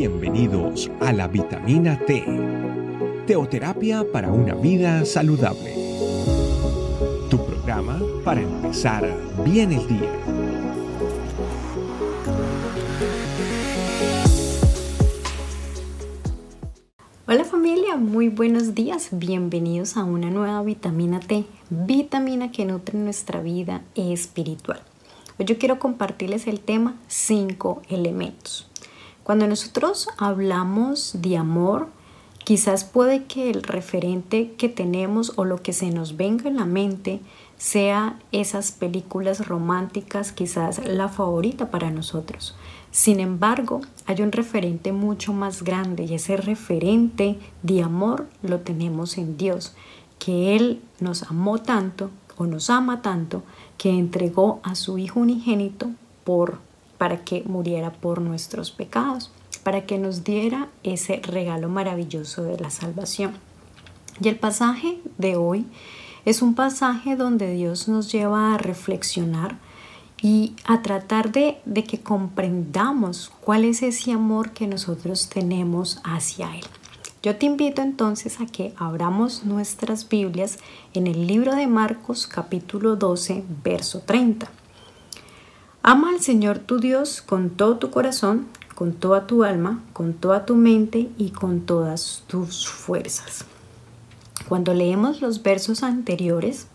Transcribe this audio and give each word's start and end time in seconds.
Bienvenidos 0.00 0.90
a 1.00 1.12
la 1.12 1.28
vitamina 1.28 1.98
T, 2.06 2.24
teoterapia 3.26 4.02
para 4.10 4.32
una 4.32 4.54
vida 4.54 5.04
saludable. 5.04 5.74
Tu 7.28 7.36
programa 7.36 8.00
para 8.24 8.40
empezar 8.40 9.14
bien 9.44 9.72
el 9.72 9.86
día. 9.86 10.10
Hola 17.28 17.44
familia, 17.44 17.96
muy 17.96 18.30
buenos 18.30 18.74
días. 18.74 19.10
Bienvenidos 19.12 19.98
a 19.98 20.04
una 20.04 20.30
nueva 20.30 20.62
vitamina 20.62 21.20
T, 21.20 21.44
vitamina 21.68 22.50
que 22.50 22.64
nutre 22.64 22.98
nuestra 22.98 23.42
vida 23.42 23.82
espiritual. 23.94 24.80
Hoy 25.38 25.44
yo 25.44 25.58
quiero 25.58 25.78
compartirles 25.78 26.46
el 26.46 26.60
tema 26.60 26.96
5 27.08 27.82
elementos. 27.90 28.69
Cuando 29.30 29.46
nosotros 29.46 30.08
hablamos 30.18 31.12
de 31.22 31.36
amor, 31.36 31.86
quizás 32.42 32.82
puede 32.82 33.26
que 33.26 33.48
el 33.48 33.62
referente 33.62 34.54
que 34.58 34.68
tenemos 34.68 35.34
o 35.36 35.44
lo 35.44 35.62
que 35.62 35.72
se 35.72 35.92
nos 35.92 36.16
venga 36.16 36.48
en 36.48 36.56
la 36.56 36.64
mente 36.64 37.20
sea 37.56 38.18
esas 38.32 38.72
películas 38.72 39.46
románticas, 39.46 40.32
quizás 40.32 40.84
la 40.84 41.08
favorita 41.08 41.70
para 41.70 41.92
nosotros. 41.92 42.56
Sin 42.90 43.20
embargo, 43.20 43.82
hay 44.06 44.20
un 44.20 44.32
referente 44.32 44.90
mucho 44.90 45.32
más 45.32 45.62
grande 45.62 46.06
y 46.06 46.14
ese 46.14 46.36
referente 46.36 47.38
de 47.62 47.84
amor 47.84 48.26
lo 48.42 48.58
tenemos 48.58 49.16
en 49.16 49.36
Dios, 49.36 49.76
que 50.18 50.56
Él 50.56 50.82
nos 50.98 51.22
amó 51.22 51.58
tanto 51.58 52.10
o 52.36 52.46
nos 52.46 52.68
ama 52.68 53.00
tanto 53.00 53.44
que 53.78 53.90
entregó 53.90 54.58
a 54.64 54.74
su 54.74 54.98
Hijo 54.98 55.20
unigénito 55.20 55.88
por 56.24 56.58
para 57.00 57.24
que 57.24 57.42
muriera 57.44 57.92
por 57.92 58.20
nuestros 58.20 58.70
pecados, 58.70 59.30
para 59.62 59.86
que 59.86 59.96
nos 59.96 60.22
diera 60.22 60.68
ese 60.82 61.16
regalo 61.24 61.70
maravilloso 61.70 62.42
de 62.42 62.58
la 62.58 62.68
salvación. 62.68 63.32
Y 64.20 64.28
el 64.28 64.36
pasaje 64.36 64.98
de 65.16 65.36
hoy 65.36 65.64
es 66.26 66.42
un 66.42 66.54
pasaje 66.54 67.16
donde 67.16 67.54
Dios 67.54 67.88
nos 67.88 68.12
lleva 68.12 68.54
a 68.54 68.58
reflexionar 68.58 69.56
y 70.20 70.52
a 70.66 70.82
tratar 70.82 71.32
de, 71.32 71.62
que 71.88 72.00
comprendamos 72.00 73.32
cuál 73.40 73.64
es 73.64 73.82
ese 73.82 74.12
amor 74.12 74.50
que 74.50 74.66
nosotros 74.66 75.30
tenemos 75.30 76.02
hacia 76.04 76.54
Él. 76.54 76.66
Yo 77.22 77.34
te 77.36 77.46
invito 77.46 77.80
entonces 77.80 78.42
a 78.42 78.46
que 78.46 78.74
abramos 78.76 79.44
nuestras 79.44 80.06
Biblias 80.06 80.58
en 80.92 81.06
el 81.06 81.26
libro 81.26 81.54
de 81.54 81.66
Marcos 81.66 82.26
capítulo 82.26 82.96
12, 82.96 83.42
verso 83.64 84.00
30. 84.00 84.50
Ama 85.82 86.10
al 86.10 86.20
Señor 86.20 86.58
tu 86.58 86.78
Dios 86.78 87.22
con 87.22 87.48
todo 87.48 87.78
tu 87.78 87.90
corazón, 87.90 88.48
con 88.74 88.92
toda 88.92 89.26
tu 89.26 89.44
alma, 89.44 89.82
con 89.94 90.12
toda 90.12 90.44
tu 90.44 90.54
mente 90.54 91.08
y 91.16 91.30
con 91.30 91.62
todas 91.62 92.22
tus 92.26 92.68
fuerzas. 92.68 93.46
Cuando 94.46 94.74
leemos 94.74 95.22
los 95.22 95.42
versos 95.42 95.82
anteriores, 95.82 96.66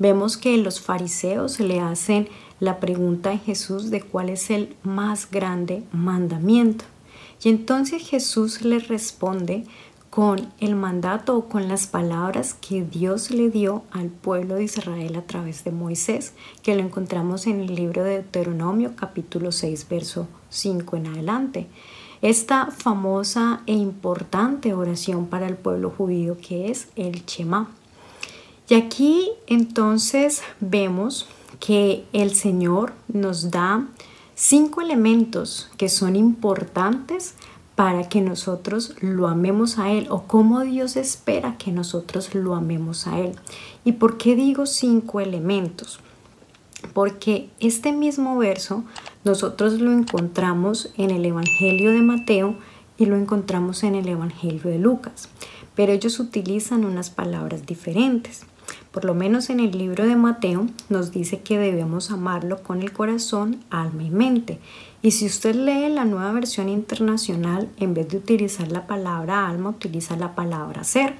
vemos 0.00 0.36
que 0.36 0.56
los 0.56 0.80
fariseos 0.80 1.60
le 1.60 1.78
hacen 1.78 2.28
la 2.58 2.80
pregunta 2.80 3.30
a 3.30 3.38
Jesús 3.38 3.88
de 3.88 4.02
cuál 4.02 4.30
es 4.30 4.50
el 4.50 4.74
más 4.82 5.30
grande 5.30 5.84
mandamiento. 5.92 6.84
Y 7.44 7.50
entonces 7.50 8.02
Jesús 8.02 8.62
le 8.62 8.80
responde 8.80 9.64
con 10.10 10.52
el 10.58 10.74
mandato 10.74 11.36
o 11.36 11.48
con 11.48 11.68
las 11.68 11.86
palabras 11.86 12.54
que 12.54 12.82
Dios 12.82 13.30
le 13.30 13.48
dio 13.48 13.84
al 13.92 14.08
pueblo 14.08 14.56
de 14.56 14.64
Israel 14.64 15.14
a 15.14 15.22
través 15.22 15.62
de 15.62 15.70
Moisés, 15.70 16.32
que 16.62 16.74
lo 16.74 16.82
encontramos 16.82 17.46
en 17.46 17.60
el 17.60 17.76
libro 17.76 18.02
de 18.02 18.14
Deuteronomio 18.14 18.96
capítulo 18.96 19.52
6, 19.52 19.86
verso 19.88 20.26
5 20.48 20.96
en 20.96 21.06
adelante. 21.06 21.66
Esta 22.22 22.66
famosa 22.72 23.62
e 23.66 23.72
importante 23.72 24.74
oración 24.74 25.26
para 25.26 25.46
el 25.46 25.56
pueblo 25.56 25.90
judío 25.96 26.36
que 26.36 26.70
es 26.70 26.88
el 26.96 27.24
Shema. 27.24 27.70
Y 28.68 28.74
aquí 28.74 29.30
entonces 29.46 30.42
vemos 30.58 31.28
que 31.60 32.04
el 32.12 32.34
Señor 32.34 32.92
nos 33.08 33.50
da 33.50 33.86
cinco 34.34 34.80
elementos 34.80 35.70
que 35.76 35.88
son 35.88 36.16
importantes 36.16 37.34
para 37.80 38.10
que 38.10 38.20
nosotros 38.20 38.94
lo 39.00 39.26
amemos 39.26 39.78
a 39.78 39.90
Él 39.90 40.08
o 40.10 40.24
cómo 40.24 40.60
Dios 40.60 40.96
espera 40.96 41.56
que 41.56 41.72
nosotros 41.72 42.34
lo 42.34 42.54
amemos 42.54 43.06
a 43.06 43.18
Él. 43.18 43.32
¿Y 43.86 43.92
por 43.92 44.18
qué 44.18 44.36
digo 44.36 44.66
cinco 44.66 45.18
elementos? 45.18 45.98
Porque 46.92 47.48
este 47.58 47.92
mismo 47.92 48.36
verso 48.36 48.84
nosotros 49.24 49.80
lo 49.80 49.92
encontramos 49.92 50.92
en 50.98 51.10
el 51.10 51.24
Evangelio 51.24 51.92
de 51.92 52.02
Mateo 52.02 52.54
y 52.98 53.06
lo 53.06 53.16
encontramos 53.16 53.82
en 53.82 53.94
el 53.94 54.08
Evangelio 54.08 54.64
de 54.64 54.78
Lucas, 54.78 55.30
pero 55.74 55.90
ellos 55.90 56.20
utilizan 56.20 56.84
unas 56.84 57.08
palabras 57.08 57.64
diferentes. 57.64 58.44
Por 58.90 59.06
lo 59.06 59.14
menos 59.14 59.48
en 59.48 59.58
el 59.58 59.70
libro 59.78 60.04
de 60.04 60.16
Mateo 60.16 60.66
nos 60.90 61.12
dice 61.12 61.40
que 61.40 61.58
debemos 61.58 62.10
amarlo 62.10 62.62
con 62.62 62.82
el 62.82 62.92
corazón, 62.92 63.64
alma 63.70 64.02
y 64.02 64.10
mente. 64.10 64.58
Y 65.02 65.12
si 65.12 65.26
usted 65.26 65.54
lee 65.54 65.88
la 65.88 66.04
nueva 66.04 66.30
versión 66.32 66.68
internacional, 66.68 67.70
en 67.78 67.94
vez 67.94 68.08
de 68.08 68.18
utilizar 68.18 68.70
la 68.70 68.86
palabra 68.86 69.48
alma, 69.48 69.70
utiliza 69.70 70.16
la 70.16 70.34
palabra 70.34 70.84
ser. 70.84 71.14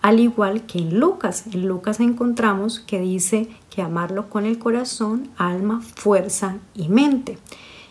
Al 0.00 0.20
igual 0.20 0.64
que 0.64 0.78
en 0.78 0.98
Lucas. 0.98 1.44
En 1.52 1.66
Lucas 1.66 2.00
encontramos 2.00 2.80
que 2.80 3.00
dice 3.00 3.48
que 3.68 3.82
amarlo 3.82 4.30
con 4.30 4.46
el 4.46 4.58
corazón, 4.58 5.28
alma, 5.36 5.82
fuerza 5.82 6.58
y 6.74 6.88
mente. 6.88 7.36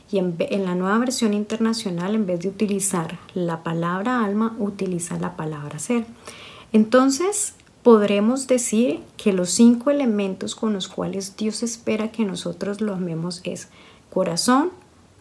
Y 0.09 0.17
en, 0.17 0.35
en, 0.39 0.65
la 0.65 0.73
nueva 0.73 0.97
versión 0.97 1.33
internacional, 1.33 2.15
en 2.15 2.25
vez 2.25 2.39
de 2.39 2.47
utilizar 2.47 3.19
la 3.35 3.61
palabra 3.61 4.23
alma, 4.23 4.55
utiliza 4.57 5.19
la 5.19 5.35
palabra 5.35 5.77
ser. 5.77 6.05
Entonces, 6.71 7.53
podremos 7.83 8.47
decir 8.47 9.01
que 9.17 9.33
los 9.33 9.51
cinco 9.51 9.91
elementos 9.91 10.55
con 10.55 10.73
los 10.73 10.87
cuales 10.87 11.35
Dios 11.37 11.61
espera 11.61 12.11
que 12.11 12.25
nosotros 12.25 12.81
lo 12.81 12.93
amemos 12.93 13.41
es 13.43 13.67
corazón, 14.09 14.71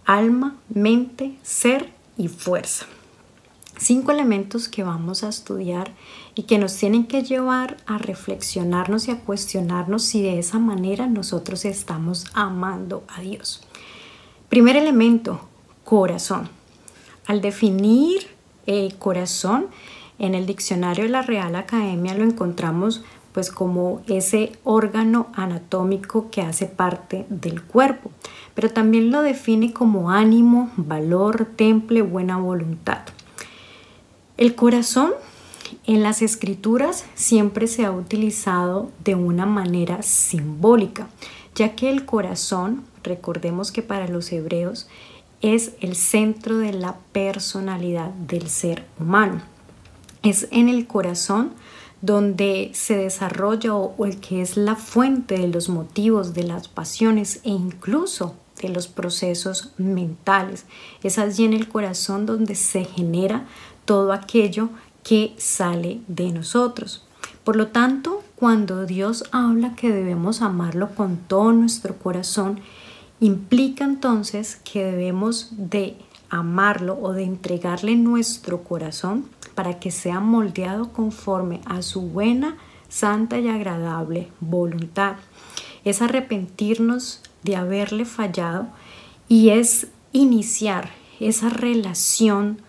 alma, 0.07 0.57
mente, 0.69 1.37
ser 1.43 1.93
y 2.17 2.29
fuerza. 2.29 2.87
Cinco 3.79 4.13
elementos 4.13 4.69
que 4.69 4.83
vamos 4.83 5.23
a 5.23 5.29
estudiar 5.29 5.93
y 6.35 6.45
que 6.45 6.59
nos 6.59 6.75
tienen 6.77 7.07
que 7.07 7.23
llevar 7.23 7.77
a 7.87 7.99
reflexionarnos 7.99 9.09
y 9.09 9.11
a 9.11 9.21
cuestionarnos 9.21 10.03
si 10.03 10.23
de 10.23 10.39
esa 10.39 10.59
manera 10.59 11.07
nosotros 11.07 11.67
estamos 11.67 12.25
amando 12.33 13.05
a 13.15 13.21
Dios. 13.21 13.63
Primer 14.49 14.77
elemento, 14.77 15.41
corazón. 15.85 16.49
Al 17.27 17.43
definir 17.43 18.29
corazón, 18.99 19.67
en 20.19 20.35
el 20.35 20.47
diccionario 20.47 21.05
de 21.05 21.11
la 21.11 21.23
Real 21.23 21.55
Academia 21.57 22.15
lo 22.15 22.25
encontramos 22.25 23.03
pues 23.37 23.51
como 23.51 24.01
ese 24.07 24.53
órgano 24.65 25.27
anatómico 25.35 26.31
que 26.31 26.41
hace 26.41 26.65
parte 26.65 27.27
del 27.29 27.63
cuerpo, 27.63 28.11
pero 28.55 28.71
también 28.71 29.11
lo 29.11 29.21
define 29.21 29.75
como 29.75 30.11
ánimo, 30.11 30.71
valor, 30.79 31.47
temple, 31.55 32.01
buena 32.01 32.39
voluntad. 32.39 33.01
El 34.39 34.55
corazón 34.55 35.13
en 35.87 36.03
las 36.03 36.23
escrituras 36.23 37.05
siempre 37.15 37.67
se 37.67 37.85
ha 37.85 37.91
utilizado 37.91 38.91
de 39.05 39.17
una 39.17 39.45
manera 39.45 40.01
simbólica, 40.01 41.09
ya 41.55 41.77
que 41.77 41.91
el 41.91 42.07
corazón, 42.07 42.85
recordemos 43.03 43.71
que 43.71 43.83
para 43.83 44.09
los 44.09 44.33
hebreos, 44.33 44.89
es 45.43 45.73
el 45.83 45.95
centro 45.95 46.57
de 46.57 46.73
la 46.73 46.97
personalidad 47.13 48.09
del 48.13 48.49
ser 48.49 48.87
humano. 48.99 49.43
Es 50.23 50.49
en 50.53 50.71
el 50.71 50.87
corazón 50.87 51.53
donde 52.03 52.71
se 52.75 52.97
desarrolla 52.97 53.75
o, 53.75 54.05
el 54.05 54.21
que 54.21 54.43
es 54.43 54.57
la 54.57 54.77
fuente 54.77 55.39
de 55.39 55.49
los 55.49 55.69
motivos, 55.69 56.35
de 56.35 56.45
las 56.45 56.69
pasiones 56.69 57.41
e 57.45 57.51
incluso 57.51 58.35
de 58.61 58.69
los 58.69 58.89
procesos 58.89 59.73
mentales. 59.77 60.65
Es 61.03 61.19
allí 61.19 61.45
en 61.45 61.53
el 61.53 61.69
corazón 61.69 62.27
donde 62.27 62.55
se 62.55 62.85
genera 62.85 63.47
todo 63.85 64.13
aquello 64.13 64.71
que 65.03 65.35
sale 65.37 66.01
de 66.09 66.33
nosotros. 66.33 67.05
Por 67.45 67.57
lo 67.57 67.69
tanto, 67.69 68.23
cuando 68.35 68.87
Dios 68.87 69.25
habla 69.31 69.77
que 69.77 69.93
debemos 69.93 70.43
amarlo 70.43 70.91
con 70.95 71.17
todo 71.17 71.53
nuestro 71.53 71.97
corazón, 71.97 72.61
implica 73.21 73.85
entonces 73.85 74.57
que 74.57 74.85
debemos 74.85 75.51
de 75.53 75.97
amarlo 76.31 76.99
o 77.01 77.13
de 77.13 77.25
entregarle 77.25 77.97
nuestro 77.97 78.65
corazón 78.65 79.29
para 79.55 79.79
que 79.79 79.91
sea 79.91 80.21
moldeado 80.21 80.93
conforme 80.93 81.61
a 81.65 81.83
su 81.83 82.03
buena, 82.03 82.57
santa 82.89 83.39
y 83.39 83.49
agradable 83.49 84.29
voluntad. 84.41 85.17
Es 85.85 86.03
arrepentirnos 86.03 87.23
de 87.43 87.57
haberle 87.57 88.05
fallado 88.05 88.69
y 89.29 89.51
es 89.51 89.89
iniciar 90.13 90.91
esa 91.21 91.49
relación 91.49 92.61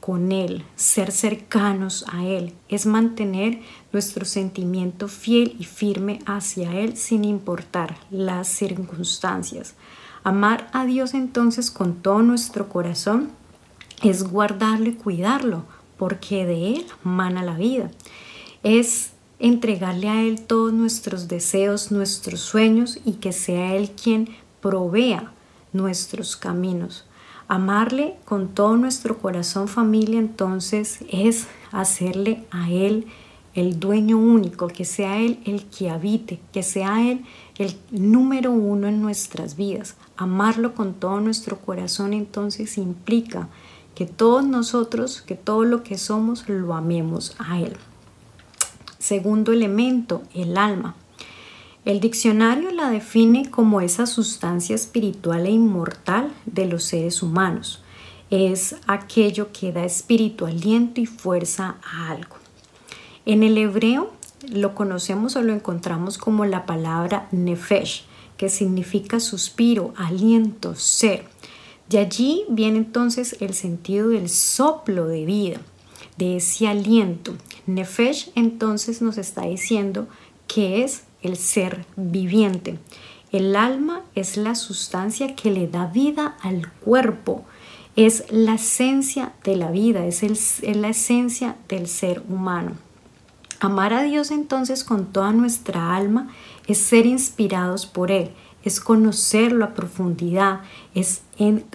con 0.00 0.30
Él, 0.30 0.64
ser 0.76 1.10
cercanos 1.10 2.04
a 2.12 2.24
Él, 2.24 2.54
es 2.68 2.86
mantener 2.86 3.60
nuestro 3.92 4.24
sentimiento 4.24 5.08
fiel 5.08 5.56
y 5.58 5.64
firme 5.64 6.20
hacia 6.26 6.72
Él 6.78 6.96
sin 6.96 7.24
importar 7.24 7.96
las 8.10 8.46
circunstancias. 8.46 9.74
Amar 10.26 10.68
a 10.72 10.84
Dios 10.84 11.14
entonces 11.14 11.70
con 11.70 12.02
todo 12.02 12.20
nuestro 12.20 12.68
corazón 12.68 13.30
es 14.02 14.24
guardarlo 14.24 14.88
y 14.88 14.94
cuidarlo, 14.94 15.62
porque 15.96 16.44
de 16.44 16.74
Él 16.74 16.86
mana 17.04 17.44
la 17.44 17.56
vida. 17.56 17.92
Es 18.64 19.12
entregarle 19.38 20.08
a 20.08 20.22
Él 20.22 20.40
todos 20.40 20.72
nuestros 20.72 21.28
deseos, 21.28 21.92
nuestros 21.92 22.40
sueños 22.40 22.98
y 23.04 23.12
que 23.12 23.30
sea 23.30 23.76
Él 23.76 23.92
quien 23.92 24.30
provea 24.60 25.30
nuestros 25.72 26.36
caminos. 26.36 27.04
Amarle 27.46 28.16
con 28.24 28.48
todo 28.48 28.76
nuestro 28.76 29.18
corazón 29.18 29.68
familia 29.68 30.18
entonces 30.18 31.04
es 31.08 31.46
hacerle 31.70 32.44
a 32.50 32.68
Él 32.68 33.06
el 33.56 33.80
dueño 33.80 34.18
único, 34.18 34.68
que 34.68 34.84
sea 34.84 35.18
Él 35.18 35.40
el 35.46 35.64
que 35.64 35.88
habite, 35.88 36.38
que 36.52 36.62
sea 36.62 37.10
Él 37.10 37.24
el 37.56 37.74
número 37.90 38.52
uno 38.52 38.86
en 38.86 39.00
nuestras 39.00 39.56
vidas. 39.56 39.96
Amarlo 40.16 40.74
con 40.74 40.92
todo 40.92 41.20
nuestro 41.20 41.58
corazón 41.58 42.12
entonces 42.12 42.76
implica 42.76 43.48
que 43.94 44.04
todos 44.04 44.46
nosotros, 44.46 45.22
que 45.22 45.36
todo 45.36 45.64
lo 45.64 45.82
que 45.82 45.96
somos, 45.96 46.46
lo 46.50 46.74
amemos 46.74 47.34
a 47.38 47.58
Él. 47.58 47.72
Segundo 48.98 49.52
elemento, 49.52 50.22
el 50.34 50.58
alma. 50.58 50.94
El 51.86 52.00
diccionario 52.00 52.72
la 52.72 52.90
define 52.90 53.50
como 53.50 53.80
esa 53.80 54.04
sustancia 54.06 54.74
espiritual 54.74 55.46
e 55.46 55.50
inmortal 55.50 56.30
de 56.44 56.66
los 56.66 56.84
seres 56.84 57.22
humanos. 57.22 57.82
Es 58.28 58.76
aquello 58.86 59.50
que 59.50 59.72
da 59.72 59.84
espíritu, 59.84 60.44
aliento 60.44 61.00
y 61.00 61.06
fuerza 61.06 61.76
a 61.82 62.10
algo. 62.10 62.45
En 63.26 63.42
el 63.42 63.58
hebreo 63.58 64.12
lo 64.48 64.76
conocemos 64.76 65.34
o 65.34 65.42
lo 65.42 65.52
encontramos 65.52 66.16
como 66.16 66.44
la 66.44 66.64
palabra 66.64 67.26
nefesh, 67.32 68.04
que 68.36 68.48
significa 68.48 69.18
suspiro, 69.18 69.92
aliento, 69.96 70.76
ser. 70.76 71.24
De 71.88 71.98
allí 71.98 72.44
viene 72.48 72.78
entonces 72.78 73.36
el 73.40 73.54
sentido 73.54 74.10
del 74.10 74.28
soplo 74.28 75.08
de 75.08 75.24
vida, 75.24 75.60
de 76.16 76.36
ese 76.36 76.68
aliento. 76.68 77.34
Nefesh 77.66 78.30
entonces 78.36 79.02
nos 79.02 79.18
está 79.18 79.42
diciendo 79.42 80.06
que 80.46 80.84
es 80.84 81.02
el 81.22 81.36
ser 81.36 81.84
viviente. 81.96 82.78
El 83.32 83.56
alma 83.56 84.02
es 84.14 84.36
la 84.36 84.54
sustancia 84.54 85.34
que 85.34 85.50
le 85.50 85.66
da 85.66 85.86
vida 85.86 86.36
al 86.42 86.70
cuerpo, 86.70 87.44
es 87.96 88.24
la 88.30 88.54
esencia 88.54 89.32
de 89.42 89.56
la 89.56 89.72
vida, 89.72 90.06
es, 90.06 90.22
es 90.22 90.76
la 90.76 90.90
esencia 90.90 91.56
del 91.68 91.88
ser 91.88 92.22
humano. 92.28 92.85
Amar 93.60 93.94
a 93.94 94.02
Dios 94.02 94.30
entonces 94.30 94.84
con 94.84 95.06
toda 95.06 95.32
nuestra 95.32 95.96
alma 95.96 96.28
es 96.66 96.78
ser 96.78 97.06
inspirados 97.06 97.86
por 97.86 98.10
Él, 98.10 98.30
es 98.64 98.80
conocerlo 98.80 99.64
a 99.64 99.74
profundidad, 99.74 100.60
es 100.94 101.22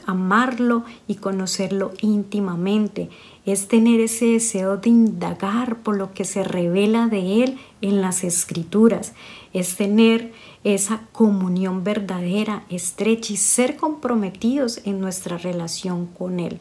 amarlo 0.05 0.83
y 1.07 1.15
conocerlo 1.15 1.93
íntimamente, 2.01 3.09
es 3.45 3.67
tener 3.67 3.99
ese 3.99 4.25
deseo 4.25 4.77
de 4.77 4.89
indagar 4.89 5.77
por 5.77 5.97
lo 5.97 6.13
que 6.13 6.25
se 6.25 6.43
revela 6.43 7.07
de 7.07 7.43
Él 7.43 7.57
en 7.81 8.01
las 8.01 8.23
escrituras, 8.23 9.13
es 9.53 9.75
tener 9.75 10.33
esa 10.63 11.01
comunión 11.11 11.83
verdadera, 11.83 12.63
estrecha 12.69 13.33
y 13.33 13.37
ser 13.37 13.75
comprometidos 13.75 14.81
en 14.85 14.99
nuestra 14.99 15.37
relación 15.39 16.05
con 16.05 16.39
Él. 16.39 16.59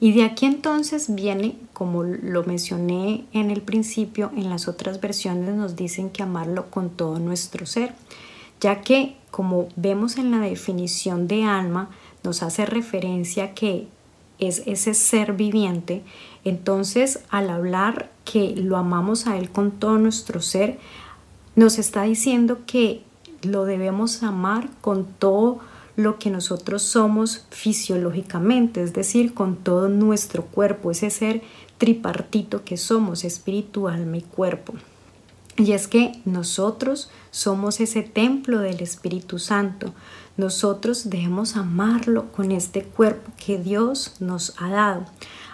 Y 0.00 0.10
de 0.10 0.24
aquí 0.24 0.46
entonces 0.46 1.14
viene, 1.14 1.56
como 1.82 2.04
lo 2.04 2.44
mencioné 2.44 3.24
en 3.32 3.50
el 3.50 3.60
principio, 3.60 4.30
en 4.36 4.48
las 4.48 4.68
otras 4.68 5.00
versiones 5.00 5.52
nos 5.56 5.74
dicen 5.74 6.10
que 6.10 6.22
amarlo 6.22 6.70
con 6.70 6.90
todo 6.90 7.18
nuestro 7.18 7.66
ser, 7.66 7.92
ya 8.60 8.82
que 8.82 9.16
como 9.32 9.66
vemos 9.74 10.16
en 10.16 10.30
la 10.30 10.38
definición 10.38 11.26
de 11.26 11.42
alma, 11.42 11.90
nos 12.22 12.44
hace 12.44 12.66
referencia 12.66 13.52
que 13.52 13.88
es 14.38 14.62
ese 14.66 14.94
ser 14.94 15.32
viviente, 15.32 16.04
entonces 16.44 17.18
al 17.30 17.50
hablar 17.50 18.12
que 18.24 18.54
lo 18.54 18.76
amamos 18.76 19.26
a 19.26 19.36
Él 19.36 19.50
con 19.50 19.72
todo 19.72 19.98
nuestro 19.98 20.40
ser, 20.40 20.78
nos 21.56 21.80
está 21.80 22.04
diciendo 22.04 22.60
que 22.64 23.02
lo 23.42 23.64
debemos 23.64 24.22
amar 24.22 24.70
con 24.82 25.04
todo 25.04 25.58
lo 25.96 26.18
que 26.18 26.30
nosotros 26.30 26.82
somos 26.82 27.44
fisiológicamente, 27.50 28.82
es 28.82 28.92
decir, 28.92 29.34
con 29.34 29.56
todo 29.56 29.88
nuestro 29.88 30.44
cuerpo, 30.44 30.90
ese 30.90 31.10
ser 31.10 31.42
tripartito 31.82 32.62
que 32.62 32.76
somos, 32.76 33.24
espiritual, 33.24 33.94
alma 33.94 34.18
y 34.18 34.22
cuerpo. 34.22 34.74
Y 35.56 35.72
es 35.72 35.88
que 35.88 36.12
nosotros 36.24 37.10
somos 37.32 37.80
ese 37.80 38.02
templo 38.02 38.60
del 38.60 38.80
Espíritu 38.80 39.40
Santo. 39.40 39.92
Nosotros 40.36 41.10
debemos 41.10 41.56
amarlo 41.56 42.30
con 42.30 42.52
este 42.52 42.84
cuerpo 42.84 43.32
que 43.44 43.58
Dios 43.58 44.14
nos 44.20 44.54
ha 44.58 44.70
dado. 44.70 45.06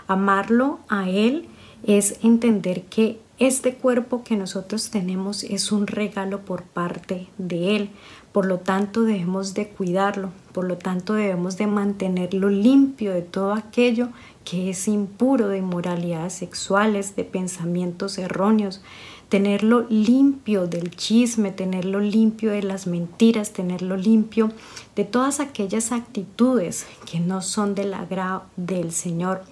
Amarlo 0.07 0.81
a 0.91 1.09
Él 1.09 1.49
es 1.83 2.19
entender 2.23 2.83
que 2.83 3.19
este 3.39 3.77
cuerpo 3.77 4.23
que 4.23 4.37
nosotros 4.37 4.91
tenemos 4.91 5.45
es 5.45 5.73
un 5.73 5.87
regalo 5.87 6.41
por 6.45 6.65
parte 6.65 7.29
de 7.39 7.77
Él. 7.77 7.91
Por 8.33 8.45
lo 8.45 8.59
tanto 8.59 9.03
debemos 9.05 9.55
de 9.55 9.69
cuidarlo, 9.69 10.31
por 10.53 10.67
lo 10.67 10.77
tanto 10.77 11.15
debemos 11.15 11.57
de 11.57 11.69
mantenerlo 11.69 12.51
limpio 12.51 13.15
de 13.15 13.23
todo 13.23 13.55
aquello 13.55 14.11
que 14.49 14.71
es 14.71 14.89
impuro 14.89 15.49
de 15.49 15.59
inmoralidades 15.59 16.33
sexuales, 16.33 17.17
de 17.17 17.25
pensamientos 17.25 18.17
erróneos, 18.17 18.81
tenerlo 19.29 19.85
limpio 19.91 20.67
del 20.67 20.91
chisme, 20.91 21.50
tenerlo 21.50 22.00
limpio 22.00 22.53
de 22.53 22.62
las 22.62 22.87
mentiras, 22.87 23.53
tenerlo 23.53 23.99
limpio 23.99 24.50
de 24.97 25.05
todas 25.05 25.41
aquellas 25.41 25.93
actitudes 25.93 26.87
que 27.11 27.21
no 27.21 27.43
son 27.43 27.75
del 27.75 27.93
agrado 27.93 28.45
del 28.56 28.93
Señor. 28.93 29.43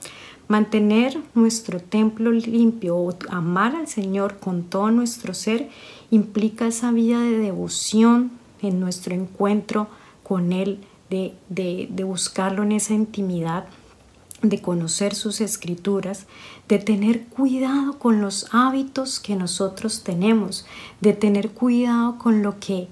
Mantener 0.48 1.20
nuestro 1.34 1.78
templo 1.78 2.30
limpio 2.30 2.96
o 2.96 3.14
amar 3.28 3.76
al 3.76 3.88
Señor 3.88 4.38
con 4.38 4.62
todo 4.62 4.90
nuestro 4.90 5.34
ser 5.34 5.68
implica 6.10 6.68
esa 6.68 6.90
vida 6.90 7.20
de 7.20 7.36
devoción 7.36 8.30
en 8.62 8.80
nuestro 8.80 9.14
encuentro 9.14 9.88
con 10.22 10.52
Él, 10.52 10.78
de, 11.10 11.34
de 11.48 12.04
buscarlo 12.04 12.62
en 12.62 12.72
esa 12.72 12.94
intimidad 12.94 13.66
de 14.42 14.60
conocer 14.60 15.14
sus 15.14 15.40
escrituras, 15.40 16.26
de 16.68 16.78
tener 16.78 17.24
cuidado 17.24 17.98
con 17.98 18.20
los 18.20 18.48
hábitos 18.52 19.18
que 19.20 19.36
nosotros 19.36 20.02
tenemos, 20.02 20.66
de 21.00 21.12
tener 21.12 21.50
cuidado 21.50 22.18
con 22.18 22.42
lo 22.42 22.58
que 22.60 22.88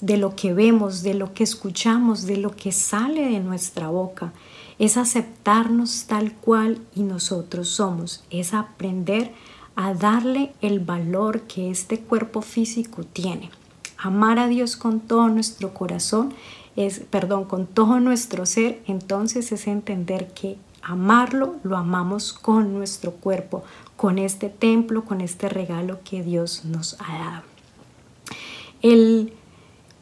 de 0.00 0.16
lo 0.16 0.36
que 0.36 0.54
vemos, 0.54 1.02
de 1.02 1.14
lo 1.14 1.34
que 1.34 1.44
escuchamos, 1.44 2.26
de 2.26 2.36
lo 2.36 2.54
que 2.54 2.72
sale 2.72 3.28
de 3.30 3.40
nuestra 3.40 3.88
boca. 3.88 4.32
Es 4.78 4.96
aceptarnos 4.96 6.04
tal 6.04 6.34
cual 6.34 6.80
y 6.94 7.02
nosotros 7.02 7.68
somos, 7.68 8.22
es 8.30 8.54
aprender 8.54 9.32
a 9.74 9.94
darle 9.94 10.52
el 10.60 10.80
valor 10.80 11.42
que 11.42 11.70
este 11.70 12.00
cuerpo 12.00 12.42
físico 12.42 13.02
tiene. 13.04 13.50
Amar 13.96 14.38
a 14.38 14.46
Dios 14.46 14.76
con 14.76 15.00
todo 15.00 15.28
nuestro 15.28 15.74
corazón 15.74 16.32
es, 16.76 17.00
perdón, 17.00 17.44
con 17.44 17.66
todo 17.66 17.98
nuestro 17.98 18.46
ser, 18.46 18.80
entonces 18.86 19.50
es 19.50 19.66
entender 19.66 20.32
que 20.32 20.56
amarlo, 20.82 21.56
lo 21.62 21.76
amamos 21.76 22.32
con 22.32 22.74
nuestro 22.74 23.12
cuerpo, 23.12 23.64
con 23.96 24.18
este 24.18 24.48
templo, 24.48 25.04
con 25.04 25.20
este 25.20 25.48
regalo 25.48 26.00
que 26.04 26.22
Dios 26.22 26.64
nos 26.64 26.96
ha 27.00 27.18
dado. 27.18 27.42
El 28.80 29.32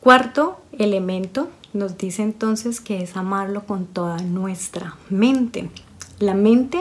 cuarto 0.00 0.60
elemento 0.72 1.48
nos 1.72 1.96
dice 1.98 2.22
entonces 2.22 2.80
que 2.80 3.02
es 3.02 3.16
amarlo 3.16 3.64
con 3.64 3.86
toda 3.86 4.18
nuestra 4.18 4.96
mente. 5.08 5.70
La 6.18 6.34
mente, 6.34 6.80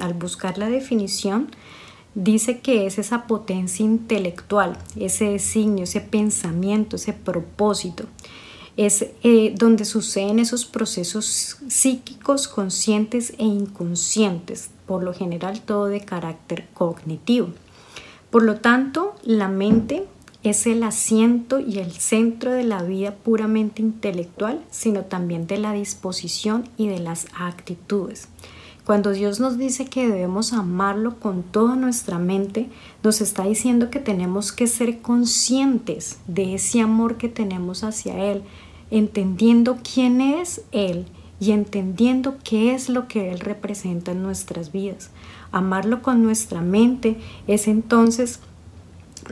al 0.00 0.14
buscar 0.14 0.58
la 0.58 0.68
definición, 0.68 1.48
dice 2.14 2.60
que 2.60 2.86
es 2.86 2.98
esa 2.98 3.26
potencia 3.26 3.84
intelectual, 3.84 4.76
ese 4.96 5.26
designio, 5.26 5.84
ese 5.84 6.00
pensamiento, 6.00 6.96
ese 6.96 7.12
propósito 7.12 8.04
es 8.78 9.06
eh, 9.24 9.52
donde 9.58 9.84
suceden 9.84 10.38
esos 10.38 10.64
procesos 10.64 11.58
psíquicos 11.66 12.46
conscientes 12.46 13.34
e 13.36 13.44
inconscientes, 13.44 14.70
por 14.86 15.02
lo 15.02 15.12
general 15.12 15.60
todo 15.60 15.86
de 15.86 16.00
carácter 16.00 16.68
cognitivo. 16.74 17.48
Por 18.30 18.44
lo 18.44 18.60
tanto, 18.60 19.16
la 19.24 19.48
mente 19.48 20.06
es 20.44 20.64
el 20.68 20.84
asiento 20.84 21.58
y 21.58 21.80
el 21.80 21.90
centro 21.90 22.52
de 22.52 22.62
la 22.62 22.84
vida 22.84 23.16
puramente 23.16 23.82
intelectual, 23.82 24.64
sino 24.70 25.02
también 25.02 25.48
de 25.48 25.58
la 25.58 25.72
disposición 25.72 26.68
y 26.76 26.86
de 26.86 27.00
las 27.00 27.26
actitudes. 27.36 28.28
Cuando 28.84 29.10
Dios 29.10 29.40
nos 29.40 29.58
dice 29.58 29.86
que 29.86 30.08
debemos 30.08 30.52
amarlo 30.52 31.18
con 31.18 31.42
toda 31.42 31.74
nuestra 31.74 32.18
mente, 32.18 32.70
nos 33.02 33.20
está 33.20 33.44
diciendo 33.44 33.90
que 33.90 33.98
tenemos 33.98 34.52
que 34.52 34.68
ser 34.68 35.00
conscientes 35.00 36.20
de 36.28 36.54
ese 36.54 36.80
amor 36.80 37.18
que 37.18 37.28
tenemos 37.28 37.84
hacia 37.84 38.30
Él, 38.30 38.44
entendiendo 38.90 39.78
quién 39.82 40.20
es 40.20 40.62
Él 40.72 41.06
y 41.40 41.52
entendiendo 41.52 42.36
qué 42.42 42.74
es 42.74 42.88
lo 42.88 43.06
que 43.08 43.30
Él 43.30 43.40
representa 43.40 44.12
en 44.12 44.22
nuestras 44.22 44.72
vidas. 44.72 45.10
Amarlo 45.52 46.02
con 46.02 46.22
nuestra 46.22 46.60
mente 46.60 47.16
es 47.46 47.68
entonces 47.68 48.40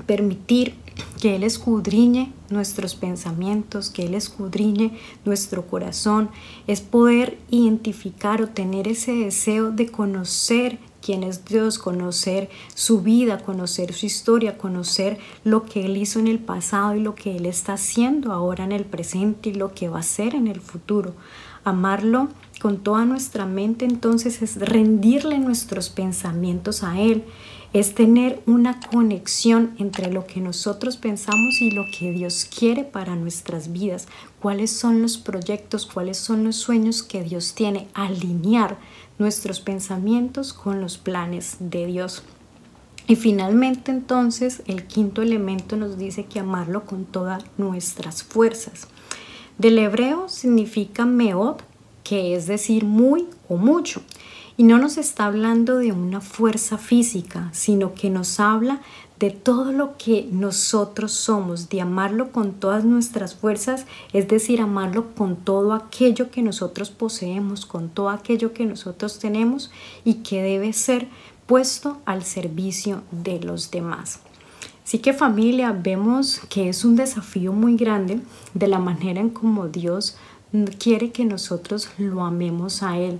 permitir 0.06 0.74
que 1.20 1.36
Él 1.36 1.42
escudriñe 1.42 2.32
nuestros 2.50 2.94
pensamientos, 2.94 3.90
que 3.90 4.06
Él 4.06 4.14
escudriñe 4.14 4.98
nuestro 5.24 5.66
corazón, 5.66 6.30
es 6.66 6.80
poder 6.80 7.38
identificar 7.50 8.42
o 8.42 8.48
tener 8.48 8.88
ese 8.88 9.12
deseo 9.12 9.70
de 9.70 9.88
conocer 9.88 10.78
quién 11.06 11.22
es 11.22 11.44
Dios, 11.44 11.78
conocer 11.78 12.50
su 12.74 13.00
vida, 13.00 13.38
conocer 13.38 13.94
su 13.94 14.06
historia, 14.06 14.58
conocer 14.58 15.18
lo 15.44 15.62
que 15.62 15.86
Él 15.86 15.96
hizo 15.96 16.18
en 16.18 16.26
el 16.26 16.40
pasado 16.40 16.96
y 16.96 17.00
lo 17.00 17.14
que 17.14 17.36
Él 17.36 17.46
está 17.46 17.74
haciendo 17.74 18.32
ahora 18.32 18.64
en 18.64 18.72
el 18.72 18.84
presente 18.84 19.50
y 19.50 19.54
lo 19.54 19.72
que 19.72 19.88
va 19.88 19.98
a 19.98 20.00
hacer 20.00 20.34
en 20.34 20.48
el 20.48 20.60
futuro. 20.60 21.14
Amarlo 21.62 22.28
con 22.60 22.78
toda 22.78 23.04
nuestra 23.04 23.46
mente 23.46 23.84
entonces 23.84 24.42
es 24.42 24.56
rendirle 24.56 25.38
nuestros 25.38 25.90
pensamientos 25.90 26.82
a 26.82 27.00
Él, 27.00 27.22
es 27.72 27.94
tener 27.94 28.42
una 28.46 28.80
conexión 28.80 29.74
entre 29.78 30.10
lo 30.10 30.26
que 30.26 30.40
nosotros 30.40 30.96
pensamos 30.96 31.60
y 31.60 31.70
lo 31.70 31.84
que 31.96 32.10
Dios 32.10 32.46
quiere 32.46 32.82
para 32.82 33.14
nuestras 33.14 33.70
vidas, 33.70 34.08
cuáles 34.40 34.70
son 34.70 35.02
los 35.02 35.18
proyectos, 35.18 35.86
cuáles 35.86 36.16
son 36.16 36.42
los 36.42 36.56
sueños 36.56 37.02
que 37.02 37.22
Dios 37.22 37.54
tiene, 37.54 37.86
alinear 37.94 38.78
nuestros 39.18 39.60
pensamientos 39.60 40.52
con 40.52 40.80
los 40.80 40.98
planes 40.98 41.56
de 41.60 41.86
Dios. 41.86 42.22
Y 43.08 43.16
finalmente 43.16 43.92
entonces 43.92 44.62
el 44.66 44.86
quinto 44.86 45.22
elemento 45.22 45.76
nos 45.76 45.96
dice 45.96 46.24
que 46.24 46.40
amarlo 46.40 46.84
con 46.84 47.04
todas 47.04 47.44
nuestras 47.56 48.22
fuerzas. 48.22 48.88
Del 49.58 49.78
hebreo 49.78 50.28
significa 50.28 51.06
meod, 51.06 51.56
que 52.02 52.34
es 52.34 52.46
decir 52.46 52.84
muy 52.84 53.26
o 53.48 53.56
mucho. 53.56 54.02
Y 54.56 54.62
no 54.62 54.78
nos 54.78 54.96
está 54.96 55.26
hablando 55.26 55.76
de 55.76 55.92
una 55.92 56.20
fuerza 56.20 56.78
física, 56.78 57.50
sino 57.52 57.92
que 57.92 58.08
nos 58.08 58.40
habla 58.40 58.80
de 59.18 59.30
todo 59.30 59.72
lo 59.72 59.96
que 59.96 60.28
nosotros 60.30 61.12
somos, 61.12 61.68
de 61.68 61.80
amarlo 61.80 62.32
con 62.32 62.52
todas 62.52 62.84
nuestras 62.84 63.34
fuerzas, 63.34 63.86
es 64.12 64.28
decir, 64.28 64.60
amarlo 64.60 65.14
con 65.14 65.36
todo 65.36 65.72
aquello 65.72 66.30
que 66.30 66.42
nosotros 66.42 66.90
poseemos, 66.90 67.64
con 67.64 67.88
todo 67.88 68.10
aquello 68.10 68.52
que 68.52 68.66
nosotros 68.66 69.18
tenemos 69.18 69.70
y 70.04 70.14
que 70.14 70.42
debe 70.42 70.72
ser 70.72 71.08
puesto 71.46 71.98
al 72.04 72.24
servicio 72.24 73.02
de 73.10 73.40
los 73.40 73.70
demás. 73.70 74.20
Así 74.84 74.98
que 74.98 75.12
familia, 75.12 75.72
vemos 75.72 76.40
que 76.48 76.68
es 76.68 76.84
un 76.84 76.94
desafío 76.96 77.52
muy 77.52 77.76
grande 77.76 78.20
de 78.54 78.68
la 78.68 78.78
manera 78.78 79.20
en 79.20 79.30
como 79.30 79.68
Dios 79.68 80.16
quiere 80.78 81.10
que 81.10 81.24
nosotros 81.24 81.88
lo 81.98 82.22
amemos 82.22 82.82
a 82.82 82.98
Él. 82.98 83.18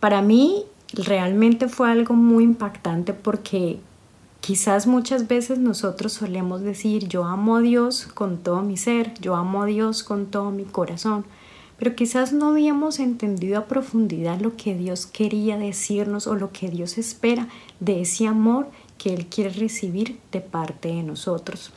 Para 0.00 0.22
mí 0.22 0.64
realmente 0.92 1.68
fue 1.68 1.90
algo 1.90 2.14
muy 2.14 2.44
impactante 2.44 3.12
porque 3.12 3.78
Quizás 4.40 4.86
muchas 4.86 5.28
veces 5.28 5.58
nosotros 5.58 6.14
solemos 6.14 6.62
decir, 6.62 7.06
yo 7.08 7.24
amo 7.24 7.56
a 7.56 7.60
Dios 7.60 8.08
con 8.14 8.38
todo 8.38 8.62
mi 8.62 8.78
ser, 8.78 9.12
yo 9.20 9.36
amo 9.36 9.62
a 9.62 9.66
Dios 9.66 10.02
con 10.02 10.26
todo 10.26 10.50
mi 10.50 10.64
corazón, 10.64 11.26
pero 11.78 11.94
quizás 11.94 12.32
no 12.32 12.48
habíamos 12.48 13.00
entendido 13.00 13.58
a 13.58 13.66
profundidad 13.66 14.40
lo 14.40 14.56
que 14.56 14.74
Dios 14.74 15.04
quería 15.04 15.58
decirnos 15.58 16.26
o 16.26 16.36
lo 16.36 16.52
que 16.52 16.70
Dios 16.70 16.96
espera 16.96 17.48
de 17.80 18.00
ese 18.00 18.26
amor 18.26 18.70
que 18.96 19.12
Él 19.12 19.26
quiere 19.26 19.50
recibir 19.50 20.18
de 20.32 20.40
parte 20.40 20.88
de 20.88 21.02
nosotros. 21.02 21.70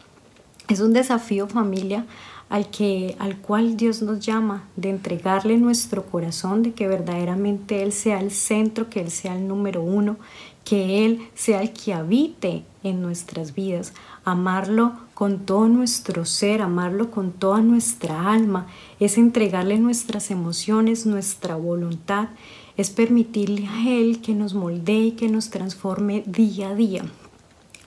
Es 0.69 0.79
un 0.79 0.93
desafío 0.93 1.47
familia 1.47 2.05
al, 2.53 2.69
que, 2.69 3.15
al 3.17 3.37
cual 3.37 3.77
Dios 3.77 4.03
nos 4.03 4.19
llama, 4.19 4.69
de 4.75 4.91
entregarle 4.91 5.57
nuestro 5.57 6.05
corazón, 6.05 6.61
de 6.61 6.73
que 6.73 6.87
verdaderamente 6.87 7.81
Él 7.81 7.91
sea 7.91 8.19
el 8.19 8.29
centro, 8.29 8.91
que 8.91 9.01
Él 9.01 9.09
sea 9.09 9.35
el 9.35 9.47
número 9.47 9.81
uno, 9.81 10.17
que 10.63 11.03
Él 11.03 11.27
sea 11.33 11.63
el 11.63 11.73
que 11.73 11.95
habite 11.95 12.63
en 12.83 13.01
nuestras 13.01 13.55
vidas, 13.55 13.93
amarlo 14.23 14.93
con 15.15 15.47
todo 15.47 15.67
nuestro 15.67 16.25
ser, 16.25 16.61
amarlo 16.61 17.09
con 17.09 17.31
toda 17.31 17.59
nuestra 17.61 18.31
alma, 18.31 18.67
es 18.99 19.17
entregarle 19.17 19.79
nuestras 19.79 20.29
emociones, 20.29 21.07
nuestra 21.07 21.55
voluntad, 21.55 22.27
es 22.77 22.91
permitirle 22.91 23.65
a 23.65 23.89
Él 23.89 24.21
que 24.21 24.35
nos 24.35 24.53
moldee 24.53 25.05
y 25.05 25.11
que 25.13 25.27
nos 25.27 25.49
transforme 25.49 26.21
día 26.27 26.69
a 26.69 26.75
día. 26.75 27.03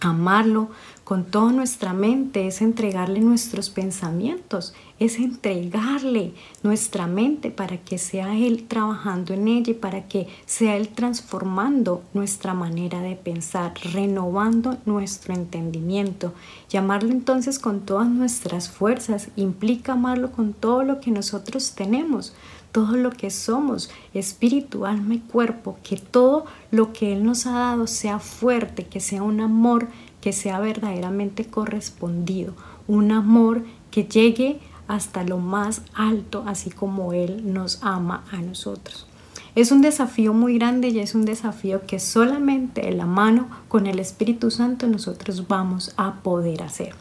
Amarlo 0.00 0.68
con 1.04 1.24
toda 1.24 1.52
nuestra 1.52 1.92
mente 1.92 2.48
es 2.48 2.60
entregarle 2.60 3.20
nuestros 3.20 3.70
pensamientos, 3.70 4.74
es 4.98 5.18
entregarle 5.18 6.34
nuestra 6.62 7.06
mente 7.06 7.50
para 7.50 7.78
que 7.78 7.96
sea 7.96 8.36
Él 8.36 8.66
trabajando 8.66 9.32
en 9.32 9.48
ella 9.48 9.70
y 9.70 9.74
para 9.74 10.06
que 10.08 10.26
sea 10.44 10.76
Él 10.76 10.88
transformando 10.88 12.02
nuestra 12.12 12.54
manera 12.54 13.00
de 13.00 13.14
pensar, 13.14 13.72
renovando 13.92 14.76
nuestro 14.84 15.32
entendimiento. 15.32 16.34
Llamarlo 16.68 17.12
entonces 17.12 17.58
con 17.58 17.80
todas 17.80 18.08
nuestras 18.08 18.68
fuerzas 18.68 19.28
implica 19.36 19.92
amarlo 19.92 20.32
con 20.32 20.52
todo 20.52 20.82
lo 20.82 21.00
que 21.00 21.10
nosotros 21.10 21.72
tenemos 21.74 22.34
todo 22.76 22.98
lo 22.98 23.08
que 23.08 23.30
somos, 23.30 23.88
espíritu, 24.12 24.84
alma 24.84 25.14
y 25.14 25.20
cuerpo, 25.20 25.78
que 25.82 25.96
todo 25.96 26.44
lo 26.70 26.92
que 26.92 27.14
Él 27.14 27.24
nos 27.24 27.46
ha 27.46 27.52
dado 27.52 27.86
sea 27.86 28.18
fuerte, 28.18 28.84
que 28.84 29.00
sea 29.00 29.22
un 29.22 29.40
amor 29.40 29.88
que 30.20 30.34
sea 30.34 30.60
verdaderamente 30.60 31.46
correspondido, 31.46 32.52
un 32.86 33.12
amor 33.12 33.64
que 33.90 34.04
llegue 34.04 34.60
hasta 34.88 35.24
lo 35.24 35.38
más 35.38 35.80
alto, 35.94 36.44
así 36.46 36.68
como 36.68 37.14
Él 37.14 37.50
nos 37.50 37.82
ama 37.82 38.24
a 38.30 38.42
nosotros. 38.42 39.06
Es 39.54 39.72
un 39.72 39.80
desafío 39.80 40.34
muy 40.34 40.58
grande 40.58 40.88
y 40.88 40.98
es 40.98 41.14
un 41.14 41.24
desafío 41.24 41.86
que 41.86 41.98
solamente 41.98 42.88
en 42.88 42.98
la 42.98 43.06
mano 43.06 43.48
con 43.68 43.86
el 43.86 44.00
Espíritu 44.00 44.50
Santo 44.50 44.86
nosotros 44.86 45.48
vamos 45.48 45.94
a 45.96 46.16
poder 46.16 46.62
hacer. 46.62 46.94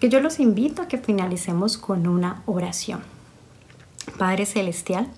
Que 0.00 0.08
yo 0.08 0.20
los 0.20 0.40
invito 0.40 0.80
a 0.80 0.88
que 0.88 0.96
finalicemos 0.96 1.76
con 1.76 2.06
una 2.06 2.42
oración. 2.46 3.17
Padre 4.18 4.44
Celestial, 4.44 5.08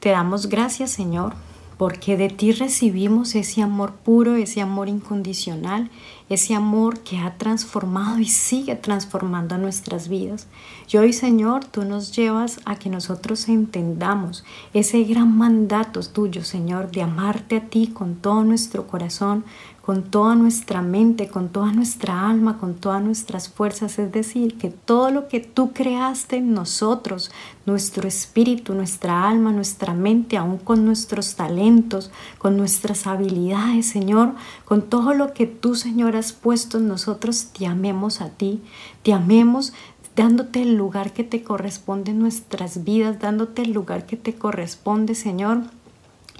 te 0.00 0.08
damos 0.08 0.48
gracias 0.48 0.90
Señor 0.90 1.34
porque 1.80 2.18
de 2.18 2.28
ti 2.28 2.52
recibimos 2.52 3.34
ese 3.34 3.62
amor 3.62 3.92
puro, 3.92 4.36
ese 4.36 4.60
amor 4.60 4.90
incondicional, 4.90 5.90
ese 6.28 6.54
amor 6.54 7.00
que 7.00 7.16
ha 7.16 7.38
transformado 7.38 8.18
y 8.18 8.26
sigue 8.26 8.76
transformando 8.76 9.56
nuestras 9.56 10.08
vidas. 10.08 10.46
Y 10.92 10.98
hoy, 10.98 11.14
Señor, 11.14 11.64
tú 11.64 11.86
nos 11.86 12.14
llevas 12.14 12.60
a 12.66 12.76
que 12.76 12.90
nosotros 12.90 13.48
entendamos 13.48 14.44
ese 14.74 15.04
gran 15.04 15.34
mandato 15.34 16.02
tuyo, 16.02 16.44
Señor, 16.44 16.90
de 16.90 17.00
amarte 17.00 17.56
a 17.56 17.64
ti 17.70 17.86
con 17.86 18.16
todo 18.16 18.44
nuestro 18.44 18.86
corazón, 18.86 19.46
con 19.90 20.04
toda 20.04 20.36
nuestra 20.36 20.82
mente, 20.82 21.26
con 21.26 21.48
toda 21.48 21.72
nuestra 21.72 22.28
alma, 22.30 22.58
con 22.58 22.74
todas 22.74 23.02
nuestras 23.02 23.48
fuerzas. 23.48 23.98
Es 23.98 24.12
decir, 24.12 24.56
que 24.56 24.70
todo 24.70 25.10
lo 25.10 25.26
que 25.26 25.40
tú 25.40 25.72
creaste 25.72 26.36
en 26.36 26.54
nosotros, 26.54 27.32
nuestro 27.66 28.06
espíritu, 28.06 28.72
nuestra 28.72 29.28
alma, 29.28 29.50
nuestra 29.50 29.92
mente, 29.92 30.36
aún 30.36 30.58
con 30.58 30.84
nuestros 30.84 31.34
talentos, 31.34 32.12
con 32.38 32.56
nuestras 32.56 33.08
habilidades, 33.08 33.86
Señor, 33.86 34.34
con 34.64 34.82
todo 34.82 35.12
lo 35.12 35.34
que 35.34 35.48
tú, 35.48 35.74
Señor, 35.74 36.14
has 36.14 36.32
puesto 36.32 36.78
en 36.78 36.86
nosotros, 36.86 37.46
te 37.46 37.66
amemos 37.66 38.20
a 38.20 38.28
ti, 38.28 38.62
te 39.02 39.12
amemos 39.12 39.72
dándote 40.14 40.62
el 40.62 40.76
lugar 40.76 41.12
que 41.12 41.24
te 41.24 41.42
corresponde 41.42 42.12
en 42.12 42.20
nuestras 42.20 42.84
vidas, 42.84 43.18
dándote 43.18 43.62
el 43.62 43.72
lugar 43.72 44.06
que 44.06 44.16
te 44.16 44.36
corresponde, 44.36 45.16
Señor 45.16 45.64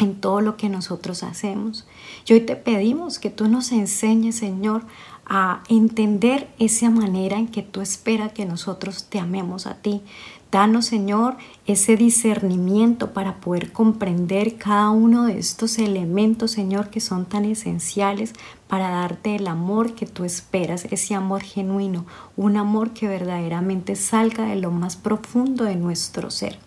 en 0.01 0.21
todo 0.21 0.41
lo 0.41 0.57
que 0.57 0.69
nosotros 0.69 1.23
hacemos. 1.23 1.87
Y 2.27 2.33
hoy 2.33 2.41
te 2.41 2.57
pedimos 2.57 3.19
que 3.19 3.31
tú 3.31 3.49
nos 3.49 3.71
enseñes, 3.71 4.37
Señor, 4.37 4.83
a 5.27 5.63
entender 5.69 6.49
esa 6.59 6.91
manera 6.91 7.39
en 7.39 7.47
que 7.47 7.63
tú 7.63 7.81
esperas 7.81 8.33
que 8.33 8.47
nosotros 8.47 9.05
te 9.05 9.21
amemos 9.21 9.67
a 9.67 9.75
ti. 9.75 10.03
Danos, 10.51 10.87
Señor, 10.87 11.37
ese 11.67 11.97
discernimiento 11.97 13.13
para 13.13 13.37
poder 13.37 13.71
comprender 13.71 14.57
cada 14.57 14.91
uno 14.91 15.27
de 15.27 15.39
estos 15.39 15.79
elementos, 15.79 16.51
Señor, 16.51 16.91
que 16.91 16.99
son 16.99 17.27
tan 17.27 17.45
esenciales 17.45 18.33
para 18.67 18.91
darte 18.91 19.37
el 19.37 19.47
amor 19.47 19.95
que 19.95 20.07
tú 20.07 20.25
esperas, 20.25 20.87
ese 20.91 21.15
amor 21.15 21.43
genuino, 21.43 22.05
un 22.37 22.57
amor 22.57 22.91
que 22.91 23.07
verdaderamente 23.07 23.95
salga 23.95 24.47
de 24.47 24.57
lo 24.57 24.73
más 24.73 24.97
profundo 24.97 25.63
de 25.63 25.77
nuestro 25.77 26.33
ser. 26.33 26.59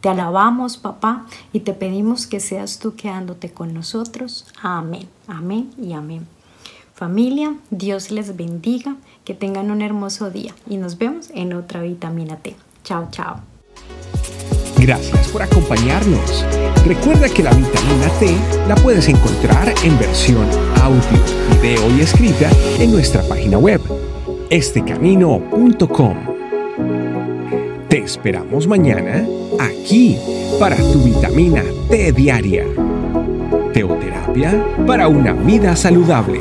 Te 0.00 0.08
alabamos, 0.08 0.76
papá, 0.76 1.26
y 1.52 1.60
te 1.60 1.72
pedimos 1.72 2.26
que 2.26 2.40
seas 2.40 2.78
tú 2.78 2.94
quedándote 2.94 3.50
con 3.50 3.74
nosotros. 3.74 4.46
Amén, 4.62 5.08
amén 5.26 5.70
y 5.80 5.92
amén. 5.92 6.26
Familia, 6.94 7.54
Dios 7.70 8.10
les 8.10 8.36
bendiga, 8.36 8.96
que 9.24 9.34
tengan 9.34 9.70
un 9.70 9.82
hermoso 9.82 10.30
día 10.30 10.54
y 10.68 10.78
nos 10.78 10.96
vemos 10.96 11.30
en 11.34 11.52
otra 11.52 11.82
vitamina 11.82 12.36
T. 12.36 12.56
Chao, 12.84 13.08
chao. 13.10 13.40
Gracias 14.78 15.28
por 15.28 15.42
acompañarnos. 15.42 16.44
Recuerda 16.86 17.28
que 17.28 17.42
la 17.42 17.50
vitamina 17.50 18.08
T 18.20 18.34
la 18.68 18.76
puedes 18.76 19.08
encontrar 19.08 19.74
en 19.82 19.98
versión 19.98 20.46
audio, 20.80 21.00
video 21.60 21.90
y 21.96 22.00
escrita 22.00 22.50
en 22.78 22.92
nuestra 22.92 23.22
página 23.22 23.58
web, 23.58 23.80
estecamino.com. 24.50 26.16
Te 27.88 27.98
esperamos 27.98 28.66
mañana 28.66 29.26
aquí 29.58 30.16
para 30.58 30.76
tu 30.76 31.02
vitamina 31.02 31.62
T 31.88 32.12
diaria. 32.12 32.64
Teoterapia 33.72 34.64
para 34.86 35.08
una 35.08 35.32
vida 35.32 35.76
saludable. 35.76 36.40